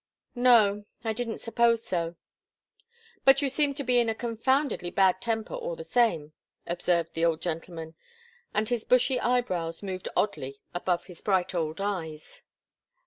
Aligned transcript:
"No. 0.33 0.85
I 1.03 1.13
didn't 1.13 1.41
suppose 1.41 1.85
so." 1.85 2.15
"But 3.23 3.43
you 3.43 3.49
seem 3.49 3.75
to 3.75 3.83
be 3.83 3.99
in 3.99 4.09
a 4.09 4.15
confoundedly 4.15 4.89
bad 4.89 5.21
temper 5.21 5.53
all 5.53 5.75
the 5.75 5.83
same," 5.83 6.33
observed 6.65 7.13
the 7.13 7.23
old 7.23 7.39
gentleman, 7.39 7.93
and 8.51 8.67
his 8.67 8.83
bushy 8.83 9.19
eyebrows 9.19 9.83
moved 9.83 10.09
oddly 10.17 10.59
above 10.73 11.05
his 11.05 11.21
bright 11.21 11.53
old 11.53 11.79
eyes. 11.79 12.41